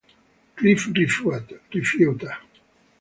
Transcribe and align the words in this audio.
Cliff 0.61 0.87
rifiuta. 1.75 2.31